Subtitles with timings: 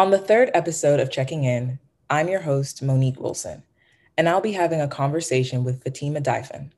[0.00, 3.64] On the third episode of Checking In, I'm your host, Monique Wilson,
[4.16, 6.70] and I'll be having a conversation with Fatima Daifin.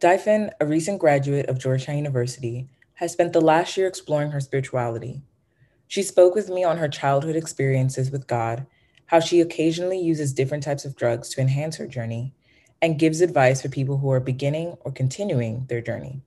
[0.00, 5.20] Daifin, a recent graduate of Georgetown University, has spent the last year exploring her spirituality.
[5.88, 8.68] She spoke with me on her childhood experiences with God,
[9.06, 12.34] how she occasionally uses different types of drugs to enhance her journey,
[12.80, 16.20] and gives advice for people who are beginning or continuing their journey.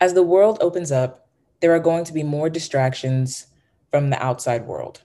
[0.00, 1.26] As the world opens up,
[1.58, 3.48] there are going to be more distractions
[3.90, 5.02] from the outside world.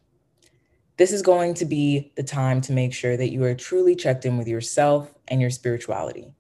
[0.98, 4.26] This is going to be the time to make sure that you are truly checked
[4.26, 6.34] in with yourself and your spirituality.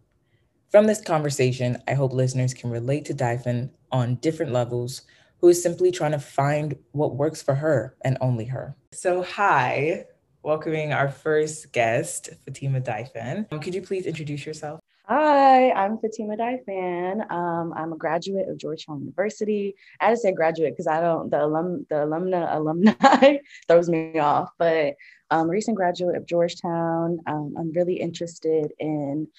[0.71, 5.03] From this conversation, I hope listeners can relate to Daifin on different levels,
[5.41, 8.75] who is simply trying to find what works for her and only her.
[8.93, 10.05] So, hi,
[10.41, 13.45] welcoming our first guest, Fatima Daifin.
[13.51, 14.79] Um, could you please introduce yourself?
[15.09, 17.31] Hi, I'm Fatima Daifin.
[17.31, 19.73] Um, I'm a graduate of Georgetown University.
[20.01, 23.37] I had to say graduate because I don't the alum the alumna alumni
[23.69, 24.49] throws me off.
[24.59, 24.95] But
[25.31, 27.19] um, recent graduate of Georgetown.
[27.25, 29.29] Um, I'm really interested in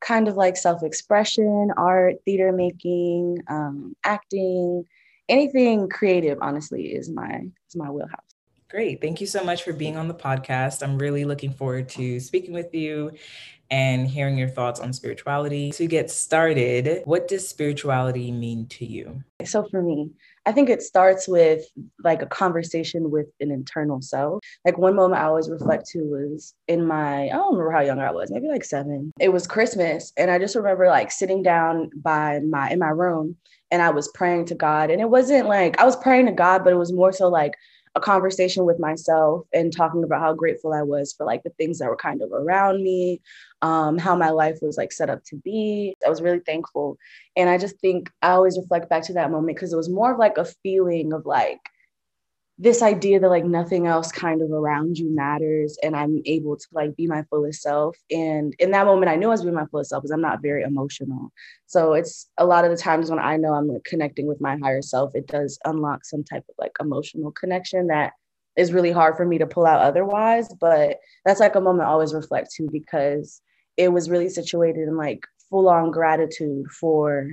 [0.00, 4.84] kind of like self-expression, art, theater making, um, acting,
[5.28, 6.38] anything creative.
[6.40, 8.27] Honestly, is my is my wheelhouse.
[8.70, 9.00] Great.
[9.00, 10.82] Thank you so much for being on the podcast.
[10.82, 13.12] I'm really looking forward to speaking with you
[13.70, 15.70] and hearing your thoughts on spirituality.
[15.72, 19.24] To get started, what does spirituality mean to you?
[19.46, 20.10] So, for me,
[20.44, 21.64] I think it starts with
[22.04, 24.40] like a conversation with an internal self.
[24.66, 28.00] Like one moment I always reflect to was in my, I don't remember how young
[28.00, 29.12] I was, maybe like seven.
[29.18, 30.12] It was Christmas.
[30.18, 33.36] And I just remember like sitting down by my, in my room
[33.70, 34.90] and I was praying to God.
[34.90, 37.54] And it wasn't like I was praying to God, but it was more so like,
[37.94, 41.78] a conversation with myself and talking about how grateful I was for like the things
[41.78, 43.20] that were kind of around me,
[43.62, 45.94] um, how my life was like set up to be.
[46.04, 46.98] I was really thankful.
[47.36, 50.12] And I just think I always reflect back to that moment because it was more
[50.12, 51.60] of like a feeling of like,
[52.60, 56.66] this idea that like nothing else kind of around you matters and i'm able to
[56.72, 57.96] like be my fullest self.
[58.10, 60.42] And in that moment i knew i was being my fullest self because i'm not
[60.42, 61.32] very emotional.
[61.66, 64.56] So it's a lot of the times when i know i'm like connecting with my
[64.56, 68.12] higher self it does unlock some type of like emotional connection that
[68.56, 70.52] is really hard for me to pull out otherwise.
[70.60, 73.40] But that's like a moment i always reflect to because
[73.76, 77.30] it was really situated in like full on gratitude for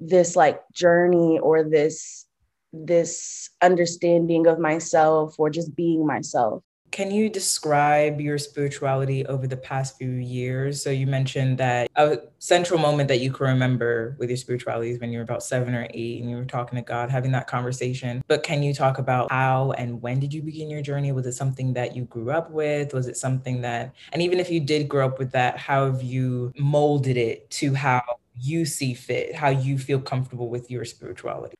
[0.00, 2.27] this like journey or this
[2.72, 6.62] this understanding of myself or just being myself.
[6.90, 10.82] Can you describe your spirituality over the past few years?
[10.82, 14.98] So, you mentioned that a central moment that you can remember with your spirituality is
[14.98, 17.46] when you were about seven or eight and you were talking to God, having that
[17.46, 18.22] conversation.
[18.26, 21.12] But can you talk about how and when did you begin your journey?
[21.12, 22.94] Was it something that you grew up with?
[22.94, 26.02] Was it something that, and even if you did grow up with that, how have
[26.02, 28.02] you molded it to how
[28.40, 31.54] you see fit, how you feel comfortable with your spirituality?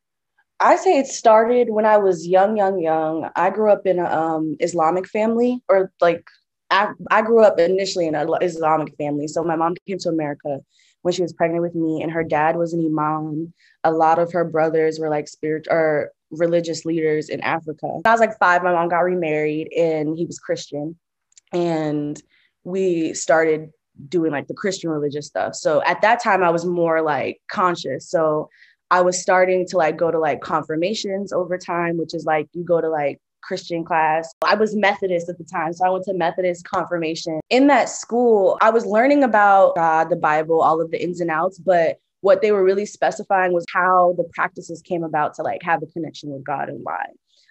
[0.60, 3.30] I say it started when I was young, young, young.
[3.36, 6.24] I grew up in an um, Islamic family, or like
[6.70, 9.28] I, I grew up initially in an Islamic family.
[9.28, 10.58] So my mom came to America
[11.02, 13.52] when she was pregnant with me, and her dad was an imam.
[13.84, 17.86] A lot of her brothers were like spirit or religious leaders in Africa.
[17.86, 20.98] When I was like five, my mom got remarried, and he was Christian,
[21.52, 22.20] and
[22.64, 23.70] we started
[24.08, 25.54] doing like the Christian religious stuff.
[25.54, 28.08] So at that time, I was more like conscious.
[28.08, 28.48] So
[28.90, 32.64] I was starting to like go to like confirmations over time, which is like you
[32.64, 34.32] go to like Christian class.
[34.44, 37.40] I was Methodist at the time, so I went to Methodist confirmation.
[37.50, 41.30] In that school, I was learning about God, the Bible, all of the ins and
[41.30, 45.62] outs, but what they were really specifying was how the practices came about to like
[45.62, 47.06] have a connection with God and why.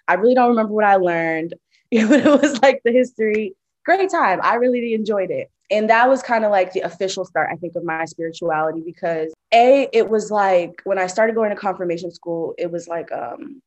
[0.08, 1.54] I really don't remember what I learned,
[1.92, 3.54] but it was like the history.
[3.84, 4.40] Great time.
[4.42, 7.74] I really enjoyed it and that was kind of like the official start i think
[7.76, 12.54] of my spirituality because a it was like when i started going to confirmation school
[12.58, 13.60] it was like um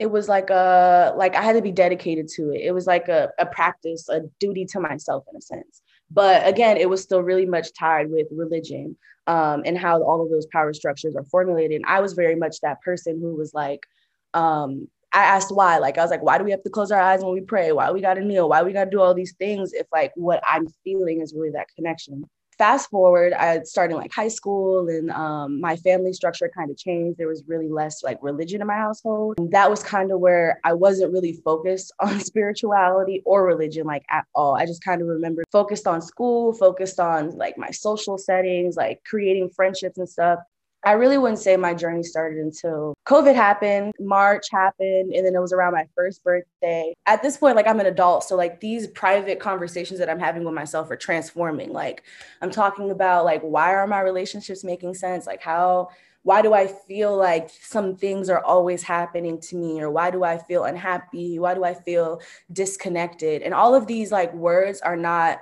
[0.00, 2.62] it was like a like i had to be dedicated to it.
[2.62, 5.82] It was like a, a practice a duty to myself in a sense.
[6.10, 8.96] But again it was still really much tied with religion
[9.26, 11.76] um, and how all of those power structures are formulated.
[11.76, 13.86] And i was very much that person who was like
[14.32, 15.78] um, I asked why.
[15.78, 17.72] Like I was like, why do we have to close our eyes when we pray?
[17.72, 18.48] Why we gotta kneel?
[18.48, 21.68] Why we gotta do all these things if like what I'm feeling is really that
[21.74, 22.24] connection?
[22.58, 27.16] Fast forward, I started like high school and um, my family structure kind of changed.
[27.18, 29.36] There was really less like religion in my household.
[29.38, 34.04] And that was kind of where I wasn't really focused on spirituality or religion like
[34.10, 34.56] at all.
[34.56, 39.02] I just kind of remember focused on school, focused on like my social settings, like
[39.04, 40.40] creating friendships and stuff.
[40.84, 45.40] I really wouldn't say my journey started until COVID happened, March happened, and then it
[45.40, 46.94] was around my first birthday.
[47.06, 48.24] At this point, like I'm an adult.
[48.24, 51.72] So, like, these private conversations that I'm having with myself are transforming.
[51.72, 52.04] Like,
[52.40, 55.26] I'm talking about, like, why are my relationships making sense?
[55.26, 55.90] Like, how
[56.22, 59.80] why do I feel like some things are always happening to me?
[59.80, 61.38] Or why do I feel unhappy?
[61.38, 62.20] Why do I feel
[62.52, 63.42] disconnected?
[63.42, 65.38] And all of these like words are not,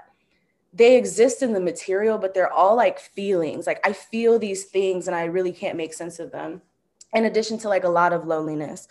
[0.72, 3.66] they exist in the material, but they're all like feelings.
[3.66, 6.62] Like I feel these things and I really can't make sense of them,
[7.12, 8.88] in addition to like a lot of loneliness.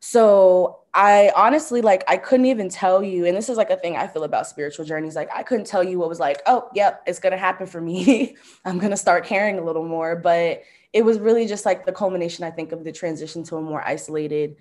[0.00, 3.96] So I honestly like I couldn't even tell you, and this is like a thing
[3.96, 5.16] I feel about spiritual journeys.
[5.16, 8.36] Like I couldn't tell you what was like, oh, yep, it's gonna happen for me.
[8.64, 10.16] I'm gonna start caring a little more.
[10.16, 13.60] But it was really just like the culmination, I think, of the transition to a
[13.60, 14.56] more isolated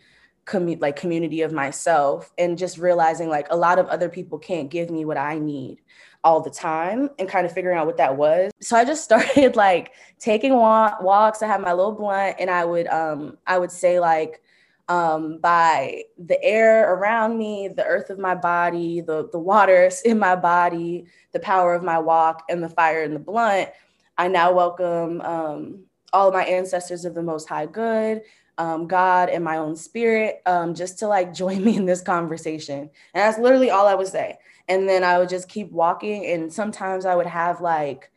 [0.45, 4.69] commu- like community of myself and just realizing like a lot of other people can't
[4.69, 5.81] give me what I need
[6.27, 8.51] all the time and kind of figuring out what that was.
[8.59, 11.41] So I just started like taking walk- walks.
[11.41, 14.41] I had my little blunt and I would um I would say like
[14.89, 20.17] um, by the air around me, the earth of my body, the, the waters in
[20.17, 23.69] my body, the power of my walk, and the fire in the blunt.
[24.17, 25.83] I now welcome um,
[26.13, 28.21] all of my ancestors of the Most High Good,
[28.57, 32.79] um, God, and my own spirit, um, just to like join me in this conversation.
[32.79, 34.37] And that's literally all I would say.
[34.67, 36.25] And then I would just keep walking.
[36.25, 38.11] And sometimes I would have like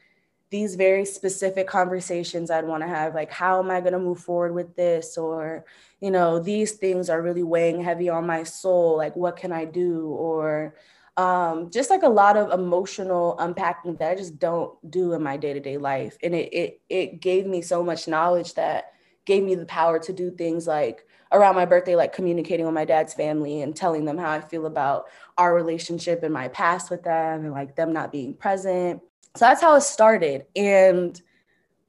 [0.51, 4.19] these very specific conversations I'd want to have, like, how am I going to move
[4.19, 5.17] forward with this?
[5.17, 5.65] Or,
[6.01, 8.97] you know, these things are really weighing heavy on my soul.
[8.97, 10.09] Like, what can I do?
[10.09, 10.75] Or,
[11.17, 15.37] um, just like a lot of emotional unpacking that I just don't do in my
[15.37, 16.19] day to day life.
[16.23, 18.95] And it, it, it gave me so much knowledge that
[19.31, 22.85] gave me the power to do things like around my birthday, like communicating with my
[22.85, 25.05] dad's family and telling them how I feel about
[25.39, 29.01] our relationship and my past with them and like them not being present.
[29.37, 30.47] So that's how it started.
[30.57, 31.23] And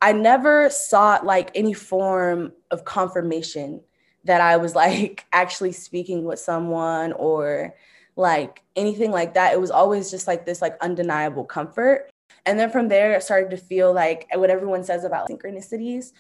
[0.04, 3.82] I never sought like any form of confirmation
[4.26, 7.74] that I was like actually speaking with someone or
[8.16, 9.52] like anything like that.
[9.52, 12.12] It was always just like this like undeniable comfort.
[12.46, 16.12] And then from there, it started to feel like what everyone says about synchronicities.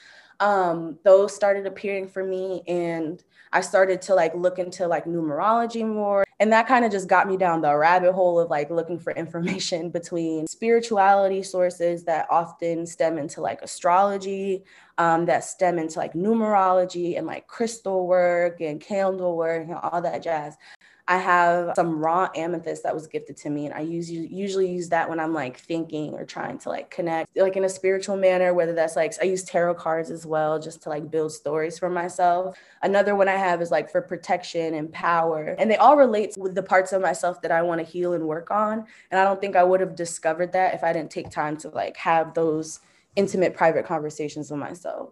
[0.42, 3.24] Um, those started appearing for me, and
[3.54, 6.26] I started to like look into like numerology more.
[6.40, 9.12] And that kind of just got me down the rabbit hole of like looking for
[9.16, 14.64] information between spirituality sources that often stem into like astrology,
[14.98, 20.02] um, that stem into like numerology and like crystal work and candle work and all
[20.02, 20.58] that jazz.
[21.07, 24.89] I have some raw amethyst that was gifted to me, and I use usually use
[24.89, 28.53] that when I'm like thinking or trying to like connect, like in a spiritual manner.
[28.53, 31.89] Whether that's like I use tarot cards as well, just to like build stories for
[31.89, 32.57] myself.
[32.81, 36.56] Another one I have is like for protection and power, and they all relate with
[36.56, 38.86] the parts of myself that I want to heal and work on.
[39.12, 41.69] And I don't think I would have discovered that if I didn't take time to
[41.69, 42.80] like have those
[43.15, 45.09] intimate, private conversations with myself.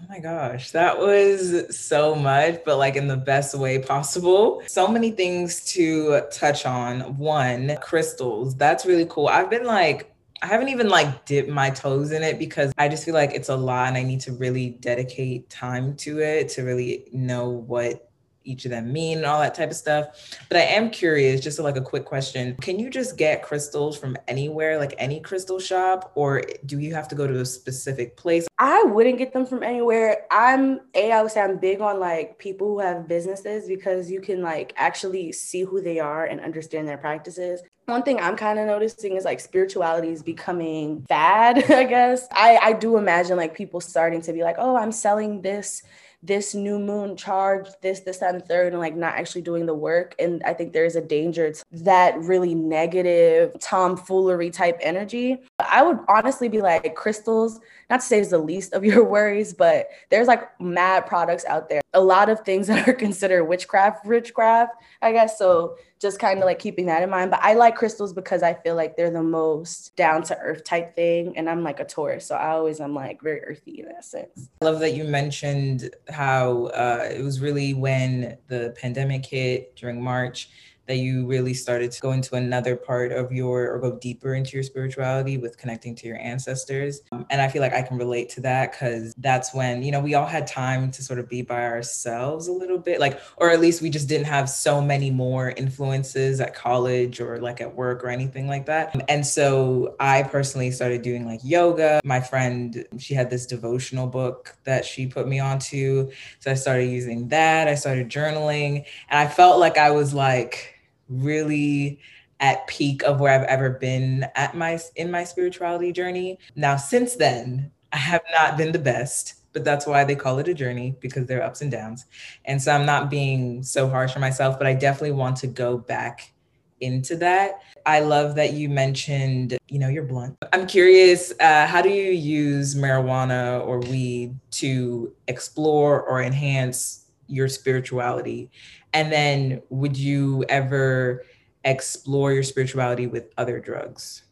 [0.00, 4.62] Oh my gosh, that was so much, but like in the best way possible.
[4.66, 7.16] So many things to touch on.
[7.16, 8.56] One, crystals.
[8.56, 9.28] That's really cool.
[9.28, 10.12] I've been like,
[10.42, 13.48] I haven't even like dipped my toes in it because I just feel like it's
[13.48, 18.10] a lot and I need to really dedicate time to it to really know what
[18.44, 20.38] each of them mean and all that type of stuff.
[20.48, 22.56] But I am curious, just like a quick question.
[22.60, 27.08] Can you just get crystals from anywhere, like any crystal shop, or do you have
[27.08, 28.46] to go to a specific place?
[28.58, 30.26] I wouldn't get them from anywhere.
[30.30, 34.20] I'm a I would say I'm big on like people who have businesses because you
[34.20, 37.62] can like actually see who they are and understand their practices.
[37.86, 42.26] One thing I'm kind of noticing is like spirituality is becoming bad, I guess.
[42.32, 45.82] I, I do imagine like people starting to be like, oh, I'm selling this
[46.24, 50.14] this new moon charge, this, this, and third, and like not actually doing the work.
[50.18, 55.42] And I think there's a danger to that really negative tomfoolery type energy.
[55.58, 59.52] I would honestly be like crystals, not to say it's the least of your worries,
[59.52, 61.82] but there's like mad products out there.
[61.94, 65.38] A lot of things that are considered witchcraft, witchcraft, I guess.
[65.38, 67.30] So just kind of like keeping that in mind.
[67.30, 70.94] But I like crystals because I feel like they're the most down to earth type
[70.94, 71.36] thing.
[71.38, 72.26] And I'm like a Taurus.
[72.26, 74.50] So I always am like very earthy in that sense.
[74.60, 80.02] I love that you mentioned how uh, it was really when the pandemic hit during
[80.02, 80.50] March
[80.86, 84.52] that you really started to go into another part of your or go deeper into
[84.52, 87.00] your spirituality with connecting to your ancestors.
[87.12, 90.00] Um, and I feel like I can relate to that because that's when, you know,
[90.00, 93.50] we all had time to sort of be by ourselves a little bit, like, or
[93.50, 97.74] at least we just didn't have so many more influences at college or like at
[97.74, 98.94] work or anything like that.
[99.08, 102.00] And so I personally started doing like yoga.
[102.04, 106.10] My friend, she had this devotional book that she put me onto.
[106.40, 107.68] So I started using that.
[107.68, 110.73] I started journaling and I felt like I was like,
[111.08, 112.00] really
[112.40, 116.38] at peak of where I've ever been at my in my spirituality journey.
[116.56, 120.48] Now since then, I have not been the best, but that's why they call it
[120.48, 122.06] a journey because there are ups and downs.
[122.44, 125.78] And so I'm not being so harsh on myself, but I definitely want to go
[125.78, 126.32] back
[126.80, 127.60] into that.
[127.86, 130.36] I love that you mentioned, you know, you're blunt.
[130.52, 137.48] I'm curious, uh, how do you use marijuana or weed to explore or enhance your
[137.48, 138.50] spirituality?
[138.94, 141.24] And then would you ever
[141.64, 144.22] explore your spirituality with other drugs?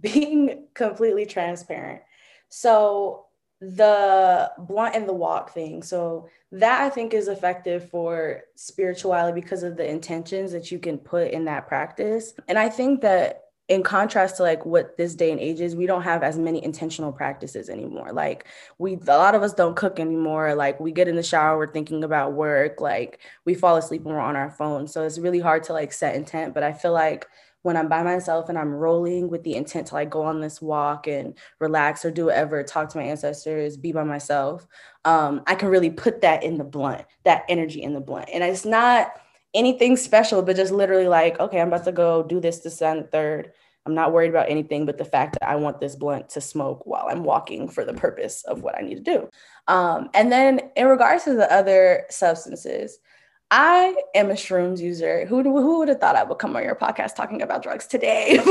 [0.00, 2.02] Being completely transparent.
[2.48, 3.26] So
[3.60, 5.82] the blunt and the walk thing.
[5.82, 10.98] So that I think is effective for spirituality because of the intentions that you can
[10.98, 12.34] put in that practice.
[12.48, 15.86] And I think that in contrast to like what this day and age is, we
[15.86, 18.12] don't have as many intentional practices anymore.
[18.12, 18.46] Like
[18.78, 20.54] we a lot of us don't cook anymore.
[20.54, 24.14] Like we get in the shower, we're thinking about work, like we fall asleep when
[24.14, 24.86] we're on our phone.
[24.86, 26.54] So it's really hard to like set intent.
[26.54, 27.26] But I feel like
[27.62, 30.62] when I'm by myself and I'm rolling with the intent to like go on this
[30.62, 34.68] walk and relax or do whatever, talk to my ancestors, be by myself,
[35.04, 38.28] um, I can really put that in the blunt, that energy in the blunt.
[38.32, 39.10] And it's not
[39.56, 43.10] anything special, but just literally like, okay, I'm about to go do this, this, and
[43.10, 43.52] third.
[43.86, 46.84] I'm not worried about anything but the fact that I want this blunt to smoke
[46.86, 49.28] while I'm walking for the purpose of what I need to do.
[49.68, 52.98] Um, and then in regards to the other substances,
[53.50, 55.24] I am a shrooms user.
[55.26, 58.40] Who, who would have thought I would come on your podcast talking about drugs today?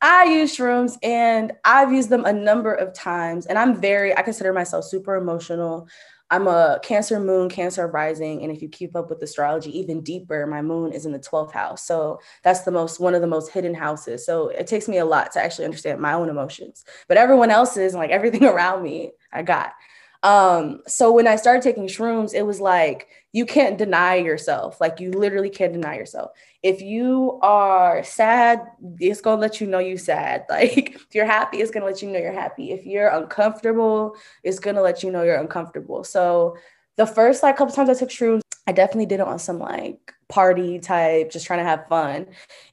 [0.00, 3.46] I use shrooms and I've used them a number of times.
[3.46, 5.88] And I'm very, I consider myself super emotional.
[6.30, 8.42] I'm a Cancer moon, Cancer rising.
[8.42, 11.52] And if you keep up with astrology even deeper, my moon is in the 12th
[11.52, 11.86] house.
[11.86, 14.26] So that's the most, one of the most hidden houses.
[14.26, 16.84] So it takes me a lot to actually understand my own emotions.
[17.08, 19.72] But everyone else's, like everything around me, I got.
[20.22, 24.80] Um, so when I started taking shrooms, it was like you can't deny yourself.
[24.80, 26.32] Like you literally can't deny yourself.
[26.62, 28.62] If you are sad,
[28.98, 30.44] it's gonna let you know you're sad.
[30.50, 32.72] Like if you're happy, it's gonna let you know you're happy.
[32.72, 36.02] If you're uncomfortable, it's gonna let you know you're uncomfortable.
[36.04, 36.56] So
[36.96, 40.12] the first like couple times I took shrooms, I definitely did it on some like
[40.28, 42.26] party type, just trying to have fun.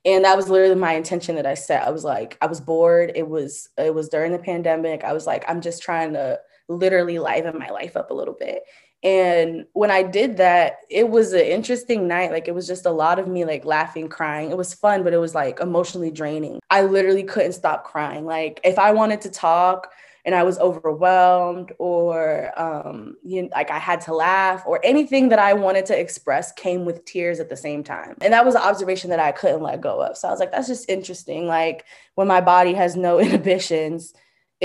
[0.04, 1.88] And that was literally my intention that I set.
[1.88, 3.12] I was like, I was bored.
[3.16, 5.04] It was it was during the pandemic.
[5.04, 8.64] I was like, I'm just trying to literally liven my life up a little bit.
[9.04, 12.32] And when I did that, it was an interesting night.
[12.32, 14.50] Like it was just a lot of me like laughing, crying.
[14.50, 16.60] It was fun, but it was like emotionally draining.
[16.72, 18.26] I literally couldn't stop crying.
[18.26, 19.92] Like if I wanted to talk
[20.26, 25.30] and I was overwhelmed or um, you know, like I had to laugh or anything
[25.30, 28.16] that I wanted to express came with tears at the same time.
[28.22, 30.18] And that was an observation that I couldn't let go of.
[30.18, 31.46] So I was like, that's just interesting.
[31.46, 34.16] Like when my body has no inhibitions,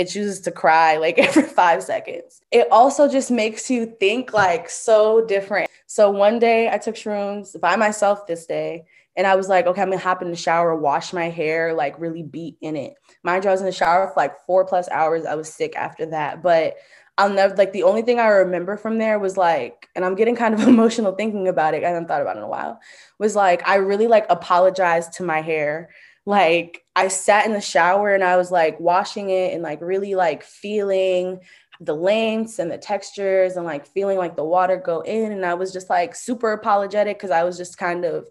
[0.01, 2.41] it chooses to cry like every five seconds.
[2.51, 5.69] It also just makes you think like so different.
[5.85, 8.85] So one day I took shrooms by myself this day.
[9.17, 11.99] And I was like, okay, I'm gonna hop in the shower, wash my hair, like
[11.99, 12.95] really beat in it.
[13.23, 15.25] Mind you, I was in the shower for like four plus hours.
[15.25, 16.41] I was sick after that.
[16.41, 16.77] But
[17.17, 20.35] I'll never like the only thing I remember from there was like, and I'm getting
[20.35, 21.83] kind of emotional thinking about it.
[21.83, 22.79] I haven't thought about it in a while,
[23.19, 25.89] was like I really like apologized to my hair
[26.25, 30.15] like I sat in the shower and I was like washing it and like really
[30.15, 31.39] like feeling
[31.79, 35.31] the lengths and the textures and like feeling like the water go in.
[35.31, 38.27] And I was just like super apologetic because I was just kind of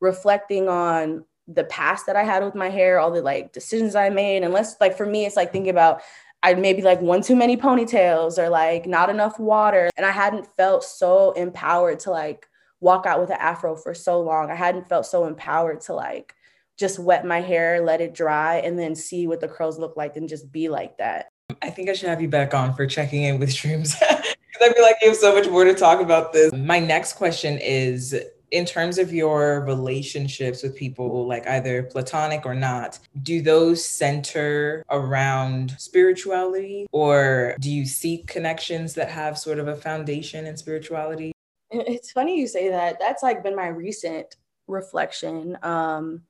[0.00, 4.10] reflecting on the past that I had with my hair, all the like decisions I
[4.10, 4.42] made.
[4.42, 6.02] And let's like for me, it's like thinking about
[6.42, 9.90] I maybe like one too many ponytails or like not enough water.
[9.96, 12.46] And I hadn't felt so empowered to like
[12.80, 14.50] walk out with an afro for so long.
[14.50, 16.34] I hadn't felt so empowered to like
[16.78, 20.16] just wet my hair, let it dry, and then see what the curls look like
[20.16, 21.28] and just be like that.
[21.60, 24.72] I think I should have you back on for checking in with shrooms because I
[24.72, 26.52] feel like you have so much more to talk about this.
[26.52, 28.14] My next question is
[28.50, 34.84] in terms of your relationships with people, like either platonic or not, do those center
[34.90, 41.32] around spirituality or do you seek connections that have sort of a foundation in spirituality?
[41.70, 42.98] It's funny you say that.
[43.00, 45.58] That's like been my recent reflection.
[45.62, 46.22] Um,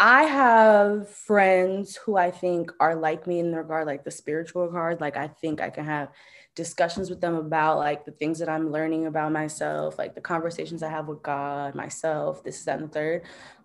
[0.00, 5.00] I have friends who I think are like me in regard, like the spiritual regard.
[5.00, 6.08] Like I think I can have
[6.56, 10.82] discussions with them about like the things that I'm learning about myself, like the conversations
[10.82, 13.22] I have with God, myself, this, that, and the third.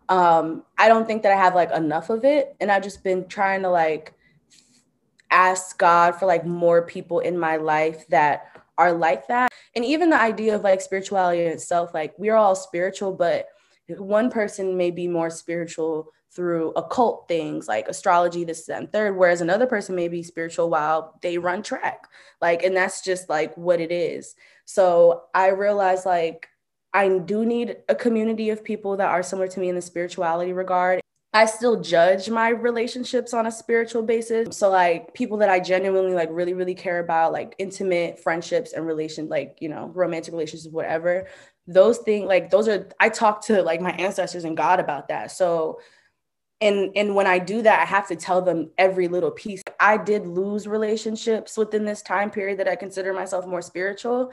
[0.07, 2.55] Um, I don't think that I have like enough of it.
[2.59, 4.13] And I've just been trying to like
[5.31, 9.51] ask God for like more people in my life that are like that.
[9.75, 13.47] And even the idea of like spirituality itself, like we're all spiritual, but
[13.97, 19.41] one person may be more spiritual through occult things like astrology, this, and third, whereas
[19.41, 22.07] another person may be spiritual while they run track.
[22.41, 24.35] Like, and that's just like what it is.
[24.65, 26.47] So I realized like
[26.93, 30.53] I do need a community of people that are similar to me in the spirituality
[30.53, 31.01] regard.
[31.31, 34.57] I still judge my relationships on a spiritual basis.
[34.57, 38.85] So like people that I genuinely like really really care about like intimate friendships and
[38.85, 41.27] relations like, you know, romantic relationships whatever.
[41.67, 45.31] Those things like those are I talk to like my ancestors and God about that.
[45.31, 45.79] So
[46.61, 49.63] and and when I do that I have to tell them every little piece.
[49.79, 54.31] I did lose relationships within this time period that I consider myself more spiritual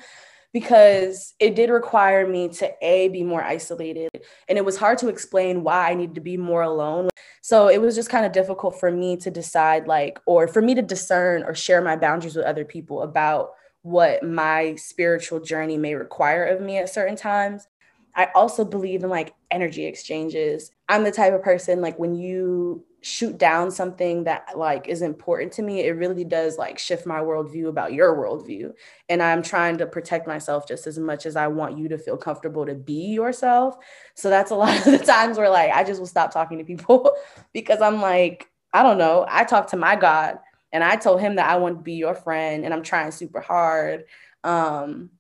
[0.52, 4.09] because it did require me to a be more isolated.
[4.49, 7.11] And it was hard to explain why i needed to be more alone.
[7.42, 10.75] So it was just kind of difficult for me to decide like or for me
[10.75, 13.50] to discern or share my boundaries with other people about
[13.83, 17.68] what my spiritual journey may require of me at certain times
[18.16, 22.85] i also believe in like energy exchanges i'm the type of person like when you
[23.06, 27.20] shoot down something that like is important to me, it really does like shift my
[27.20, 28.73] worldview about your worldview.
[29.08, 32.16] And I'm trying to protect myself just as much as I want you to feel
[32.16, 33.76] comfortable to be yourself.
[34.16, 36.64] So that's a lot of the times where like I just will stop talking to
[36.64, 37.12] people
[37.52, 39.25] because I'm like, I don't know.
[39.28, 40.40] I talk to my God
[40.73, 43.40] and I told him that I want to be your friend and I'm trying super
[43.40, 44.06] hard.
[44.42, 45.11] Um,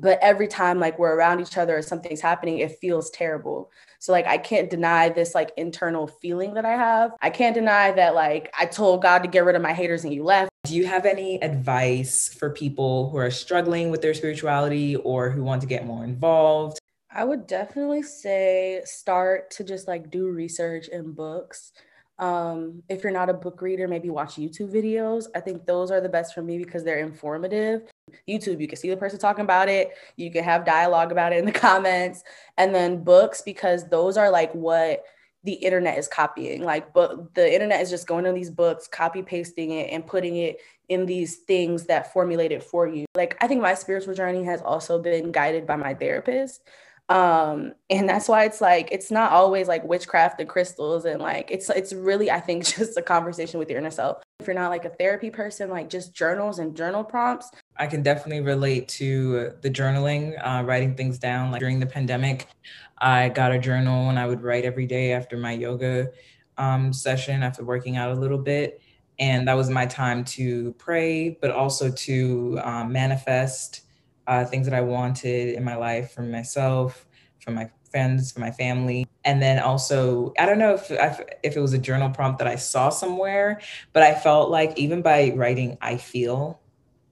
[0.00, 3.70] but every time like we're around each other or something's happening, it feels terrible.
[3.98, 7.14] So like I can't deny this like internal feeling that I have.
[7.20, 10.14] I can't deny that like I told God to get rid of my haters and
[10.14, 10.50] you left.
[10.64, 15.42] Do you have any advice for people who are struggling with their spirituality or who
[15.42, 16.78] want to get more involved?
[17.10, 21.72] I would definitely say start to just like do research in books.
[22.18, 25.26] Um, if you're not a book reader, maybe watch YouTube videos.
[25.34, 27.82] I think those are the best for me because they're informative.
[28.28, 29.92] YouTube, you can see the person talking about it.
[30.16, 32.24] You can have dialogue about it in the comments.
[32.56, 35.04] And then books, because those are like what
[35.44, 36.64] the internet is copying.
[36.64, 40.36] Like, but the internet is just going to these books, copy pasting it, and putting
[40.36, 40.58] it
[40.88, 43.06] in these things that formulate it for you.
[43.14, 46.62] Like, I think my spiritual journey has also been guided by my therapist
[47.08, 51.50] um and that's why it's like it's not always like witchcraft and crystals and like
[51.50, 54.68] it's it's really i think just a conversation with your inner self if you're not
[54.68, 59.52] like a therapy person like just journals and journal prompts I can definitely relate to
[59.62, 61.52] the journaling, uh, writing things down.
[61.52, 62.48] Like during the pandemic,
[62.98, 66.10] I got a journal and I would write every day after my yoga
[66.56, 68.82] um, session, after working out a little bit.
[69.20, 73.82] And that was my time to pray, but also to um, manifest
[74.28, 77.06] uh, things that I wanted in my life for myself,
[77.40, 79.08] for my friends, for my family.
[79.24, 80.90] And then also, I don't know if
[81.42, 83.60] if it was a journal prompt that I saw somewhere,
[83.92, 86.60] but I felt like even by writing I feel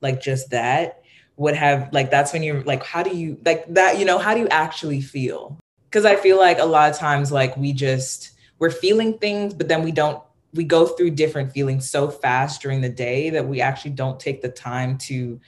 [0.02, 1.02] like just that
[1.37, 4.35] would have like that's when you're like how do you like that you know how
[4.35, 8.33] do you actually feel because i feel like a lot of times like we just
[8.59, 10.22] we're feeling things but then we don't
[10.55, 14.40] we go through different feelings so fast during the day that we actually don't take
[14.40, 15.38] the time to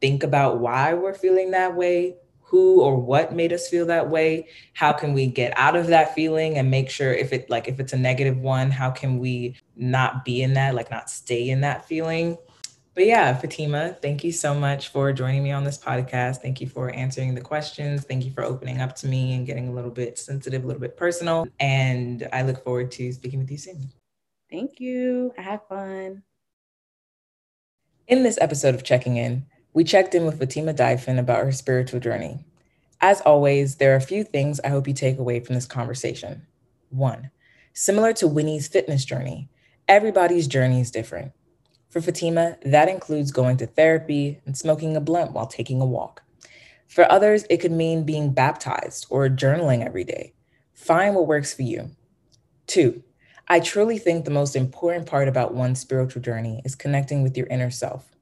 [0.00, 4.46] think about why we're feeling that way who or what made us feel that way
[4.74, 7.80] how can we get out of that feeling and make sure if it like if
[7.80, 11.62] it's a negative one how can we not be in that like not stay in
[11.62, 12.36] that feeling
[12.94, 16.42] but yeah, Fatima, thank you so much for joining me on this podcast.
[16.42, 18.04] Thank you for answering the questions.
[18.04, 20.80] Thank you for opening up to me and getting a little bit sensitive, a little
[20.80, 21.48] bit personal.
[21.58, 23.90] And I look forward to speaking with you soon.
[24.48, 25.32] Thank you.
[25.36, 26.22] Have fun.
[28.06, 31.98] In this episode of Checking In, we checked in with Fatima Daifin about her spiritual
[31.98, 32.44] journey.
[33.00, 36.46] As always, there are a few things I hope you take away from this conversation.
[36.90, 37.32] One,
[37.72, 39.48] similar to Winnie's fitness journey,
[39.88, 41.32] everybody's journey is different.
[41.90, 46.22] For Fatima, that includes going to therapy and smoking a blunt while taking a walk.
[46.86, 50.34] For others, it could mean being baptized or journaling every day.
[50.72, 51.90] Find what works for you.
[52.68, 53.02] Two,
[53.48, 57.48] I truly think the most important part about one's spiritual journey is connecting with your
[57.48, 58.13] inner self.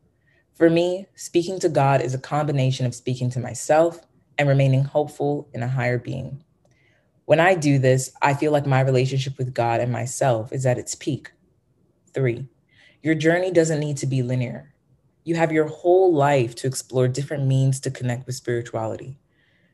[0.54, 4.00] For me, speaking to God is a combination of speaking to myself
[4.36, 6.44] and remaining hopeful in a higher being.
[7.24, 10.78] When I do this, I feel like my relationship with God and myself is at
[10.78, 11.32] its peak.
[12.12, 12.48] Three,
[13.02, 14.74] your journey doesn't need to be linear.
[15.24, 19.18] You have your whole life to explore different means to connect with spirituality.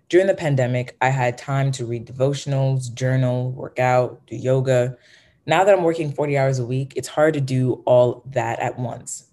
[0.08, 4.96] During the pandemic, I had time to read devotionals, journal, work out, do yoga.
[5.44, 8.78] Now that I'm working 40 hours a week, it's hard to do all that at
[8.78, 9.27] once.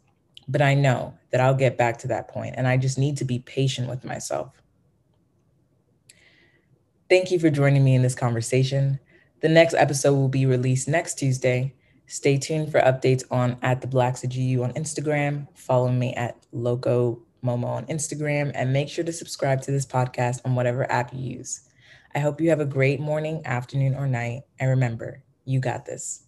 [0.47, 3.25] But I know that I'll get back to that point, and I just need to
[3.25, 4.61] be patient with myself.
[7.09, 8.99] Thank you for joining me in this conversation.
[9.41, 11.73] The next episode will be released next Tuesday.
[12.07, 15.47] Stay tuned for updates on at the Blacks of GU on Instagram.
[15.55, 20.41] Follow me at Loco Momo on Instagram and make sure to subscribe to this podcast
[20.45, 21.61] on whatever app you use.
[22.15, 24.43] I hope you have a great morning, afternoon, or night.
[24.59, 26.23] And remember, you got this.